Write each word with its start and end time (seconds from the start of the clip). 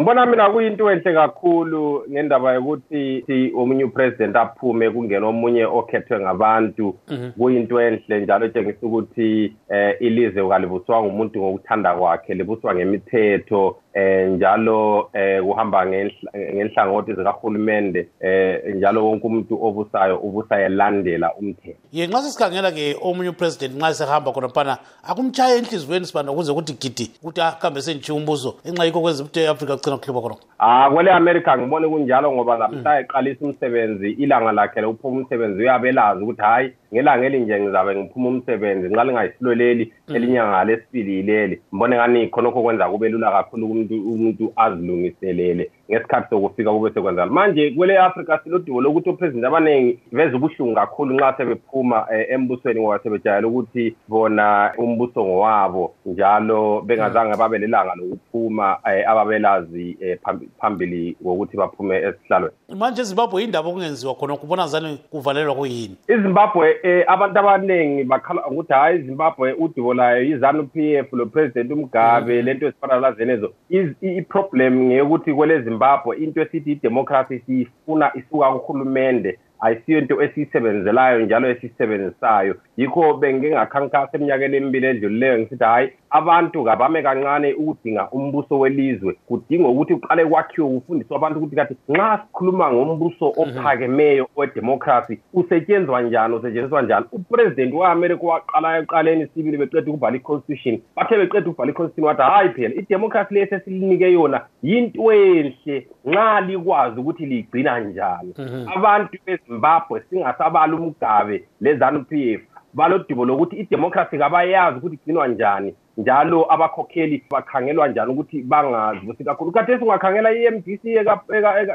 ngibona 0.00 0.26
mina 0.26 0.50
kuyinto 0.50 0.90
enhle 0.90 1.14
kakhulu 1.14 2.04
ngendaba 2.10 2.52
yokuthi 2.52 3.52
omunye 3.56 3.84
upresident 3.84 4.36
aphume 4.36 4.90
kungena 4.90 5.26
omunye 5.26 5.64
okhethwe 5.64 6.20
ngabantu 6.20 6.94
mhm. 7.08 7.30
kuyinto 7.38 7.80
enhle 7.80 8.20
njalo 8.20 8.46
etshengisa 8.46 8.86
ukuthi 8.86 9.54
um 9.70 9.92
ilizwe 10.00 10.48
kalibuswanga 10.48 11.08
umuntu 11.08 11.38
ngokuthanda 11.38 11.94
kwakhe 11.94 12.34
libuswa 12.34 12.74
ngemithetho 12.74 13.76
eh 13.94 14.28
njalo 14.28 15.10
eh 15.12 15.42
kuhamba 15.42 15.86
ngenhlangothi 15.86 17.14
zikahulumende 17.14 18.08
eh 18.20 18.74
njalo 18.74 19.06
wonke 19.06 19.26
umuntu 19.26 19.64
obusayo 19.64 20.18
ubusa 20.18 20.60
elandela 20.60 21.34
umthetho 21.34 21.78
ye 21.92 22.06
nxa 22.06 22.22
sesikhangela 22.22 22.72
ke 22.72 22.96
omunye 23.02 23.28
upresident 23.28 23.74
nxa 23.74 23.94
sehamba 23.94 24.32
khonaphana 24.32 24.78
akumtshaye 25.02 25.58
enhliziyweni 25.58 26.06
sibanda 26.06 26.32
ukuze 26.32 26.52
ukuthi 26.52 26.72
gidi 26.72 27.10
ukuthi 27.22 27.40
ahambe 27.40 27.80
sentshiya 27.82 28.18
umbuso 28.18 28.54
enxa 28.64 28.84
yikho 28.84 29.00
kwenza 29.00 29.22
ukuthi 29.22 29.40
e-afrika 29.40 29.76
kucina 29.76 29.96
kuhluba 29.96 30.20
khonokho 30.20 30.44
ah 30.58 30.90
kwele 30.90 31.10
america 31.10 31.56
ngibone 31.58 31.88
kunjalo 31.88 32.32
ngoba 32.32 32.58
namhla 32.58 32.94
mm. 32.94 33.00
eqalisa 33.00 33.44
umsebenzi 33.44 34.10
ilanga 34.10 34.52
lakhe 34.52 34.80
lokuphuma 34.80 35.20
umsebenzi 35.20 35.62
uyabelazi 35.62 36.22
ukuthi 36.22 36.42
hhayi 36.42 36.72
ngelanga 36.92 37.26
elinje 37.26 37.60
ngizabe 37.60 37.96
ngiphuma 37.96 38.28
umsebenzi 38.28 38.88
nxa 38.88 39.04
lingayisilo 39.04 39.54
leli 39.54 39.92
mm. 40.08 40.16
elinyanga 40.16 40.64
lesibili 40.64 41.16
yileli 41.16 41.60
mbone 41.72 41.96
ngani 41.96 42.28
khonokho 42.28 42.62
kwenza 42.62 42.88
kube 42.88 43.08
lula 43.08 43.30
kakhulu 43.30 43.79
umuntu 43.80 43.96
umuntu 44.12 44.44
azilungiselele 44.56 45.70
ngesikhathi 45.90 46.30
sokufika 46.30 46.72
kube 46.72 46.90
sekwenzakala 46.90 47.32
manje 47.32 47.70
kwele 47.70 47.98
afrika 47.98 48.40
silodubo 48.44 48.80
lokuthi 48.80 49.10
opresident 49.10 49.44
abaningi 49.44 49.98
veza 50.12 50.36
ubuhlungu 50.36 50.74
kakhulu 50.74 51.14
nxa 51.14 51.34
sebephuma 51.36 52.06
um 52.10 52.24
embusweni 52.28 52.80
ngoba 52.80 52.98
sebejayele 52.98 53.46
ukuthi 53.46 53.94
bona 54.08 54.72
umbuso 54.78 55.24
ngowabo 55.24 55.94
njalo 56.06 56.80
bengazange 56.80 57.36
babe 57.36 57.58
lelanga 57.58 57.94
lokuphuma 57.94 58.78
um 58.84 59.02
ababelazi 59.06 59.96
um 60.24 60.40
phambili 60.60 61.16
kokuthi 61.24 61.56
baphume 61.56 61.96
esihlalweni. 61.96 62.54
Manje 62.78 63.02
ezimbabwe 63.02 63.42
yindaba 63.42 63.68
okungenziwa 63.68 64.14
khona 64.14 64.36
kubona 64.36 64.66
zani 64.66 64.98
kuvalelwa 65.10 65.54
kuyini? 65.54 65.96
Izimbabwe 66.08 66.76
um 66.84 67.02
abantu 67.06 67.38
abaningi 67.38 68.04
bakhala 68.04 68.46
ukuthi 68.46 68.72
hhayi 68.72 68.98
izimbabwe 68.98 69.52
udubo 69.52 69.94
layo 69.94 70.24
yizanu 70.24 70.66
p 70.66 70.94
f 70.94 71.12
lo 71.12 71.26
president 71.26 71.72
umgabe 71.72 72.32
mm-hmm. 72.32 72.46
lento 72.46 72.66
ezifana 72.66 73.00
lazenezo 73.00 73.52
i-problem 74.00 74.86
ngeyokuthi 74.86 75.34
kwele 75.34 75.60
zimbabwe 75.60 75.79
into 76.18 76.40
esithi 76.40 76.72
i-democracy 76.72 77.38
siyifuna 77.46 78.10
isuka 78.14 78.52
kuhulumende. 78.52 79.38
Ayisiyo 79.60 79.98
into 79.98 80.22
esiyisebenzelayo 80.22 81.20
njalo 81.20 81.48
esiyisebenzisayo. 81.48 82.54
Yikho 82.76 83.14
bengingakhankasa 83.14 84.16
eminyakeni 84.16 84.56
emibili 84.56 84.86
edlulileyo 84.86 85.38
ngisithi 85.38 85.64
hhayi 85.64 85.92
abantu 86.10 86.64
kabame 86.64 87.02
kancane 87.02 87.54
ukudinga 87.54 88.08
umbuso 88.10 88.58
welizwe. 88.58 89.16
Kudinga 89.26 89.68
ukuthi 89.68 89.92
uqale 89.92 90.26
kwakhiwe 90.26 90.68
kufundiswe 90.68 91.16
abantu 91.16 91.38
ukuthi 91.38 91.56
kathi 91.56 91.76
nxa 91.88 92.18
sikhuluma 92.18 92.72
ngombuso 92.72 93.26
mhm. 93.26 93.40
ophakemeyo 93.40 94.28
wedemocracy 94.36 95.18
usetshenzwa 95.34 96.02
njani 96.02 96.34
usetshenziswa 96.34 96.82
njani? 96.82 97.06
Upresident 97.12 97.74
we-amerika 97.74 98.26
waqala 98.26 98.78
ekuqaleni 98.78 99.26
sibili 99.26 99.56
beqeda 99.56 99.90
ukubhala 99.90 100.16
i-constitution. 100.16 100.80
Bathe 100.96 101.16
beqeda 101.16 101.50
ukubhala 101.50 101.70
i-constitution 101.70 102.06
wathi 102.06 102.22
hhayi 102.22 102.48
phela 102.48 102.74
idemocracy 102.74 103.34
le 103.34 103.46
sesilinike 103.46 104.12
yona 104.12 104.40
yinto 104.62 105.12
enhle. 105.12 105.86
Nxa 106.06 106.40
likwazi 106.40 107.00
ukuthi 107.00 107.26
liyigcina 107.26 107.80
njani. 107.80 108.34
Mhm. 108.38 108.68
abantu 108.76 109.18
bezimbabwe 109.26 110.02
singasabali 110.10 110.74
umgabe 110.74 111.44
le-zanu 111.60 112.04
p 112.04 112.32
f 112.32 112.40
balodubo 112.74 113.24
lokuthi 113.24 113.56
idemocracy 113.56 114.18
kabayazi 114.18 114.78
ukuthi 114.78 114.94
igcinwa 114.94 115.28
njani. 115.28 115.74
Njalo 116.00 116.52
abakhokheli 116.52 117.22
bakhangelwa 117.30 117.88
njani 117.88 118.12
ukuthi 118.12 118.42
bangazibusi 118.42 119.24
kakhulu. 119.24 119.52
Khathesi 119.52 119.84
ungakhangela 119.84 120.32
i-emdc 120.32 120.84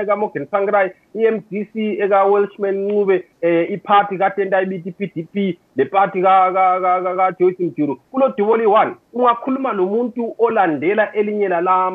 ekamorgan 0.00 0.46
sangrai 0.50 0.90
i-emdc 1.14 1.74
eka-welshman 1.76 2.76
ncube 2.84 3.24
um 3.42 3.64
iphathi 3.74 4.18
kade 4.18 4.42
entayibithi 4.42 4.88
i-p 4.88 5.12
d 5.14 5.26
p 5.32 5.58
le 5.76 5.84
phathi 5.84 6.22
kajoyce 6.22 7.62
mjuru 7.64 7.96
kulo 8.10 8.28
dubo 8.36 8.56
liyi-one 8.56 8.92
ungakhuluma 9.12 9.72
nomuntu 9.72 10.34
olandela 10.38 11.12
elinye 11.12 11.48
lala 11.48 11.90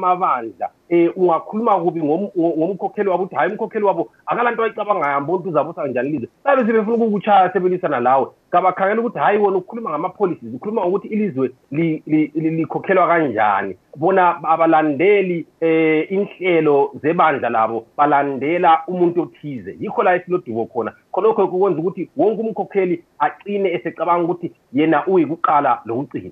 mabandla 0.89 1.11
um 1.15 1.23
ungakhuluma 1.23 1.79
kubi 1.79 2.01
ngomkhokheli 2.03 3.09
wabo 3.09 3.23
ukuthi 3.23 3.35
hhayi 3.35 3.51
umkhokheli 3.51 3.85
wabo 3.85 4.09
akalanto 4.25 4.63
ayicabangayo 4.63 5.17
ambona 5.17 5.37
ukuthi 5.37 5.49
uzabusa 5.49 5.87
njani 5.87 6.09
lizwe? 6.09 6.29
Babe 6.43 6.65
sebefuna 6.65 6.95
ukukuchaya 6.95 7.53
sebelisana 7.53 7.99
lawe. 7.99 8.27
Kabakhangela 8.49 9.01
ukuthi 9.01 9.19
hhayi 9.19 9.39
wona 9.39 9.57
ukhuluma 9.57 9.89
ngama-policies 9.89 10.53
ukhuluma 10.53 10.81
ngokuthi 10.81 11.07
ilizwe 11.07 11.51
likhokhelwa 11.71 13.07
kanjani. 13.07 13.75
Bona 13.95 14.43
abalandeli 14.43 15.45
eh 15.61 16.11
inhlelo 16.11 16.91
zebandla 17.01 17.49
labo 17.49 17.85
balandela 17.97 18.83
umuntu 18.87 19.21
othize. 19.21 19.77
Yikho 19.79 20.03
la 20.03 20.15
esilodubo 20.15 20.65
khona. 20.65 20.93
Khonokho 21.11 21.47
kukwenza 21.47 21.79
ukuthi 21.79 22.09
wonke 22.17 22.41
umkhokheli 22.41 23.03
aqine 23.19 23.69
esecabanga 23.71 24.23
ukuthi 24.23 24.51
yena 24.73 25.07
uyikuqala 25.07 25.81
lokugcina 25.85 26.29